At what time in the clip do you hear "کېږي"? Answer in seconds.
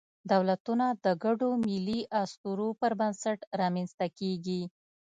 4.19-4.61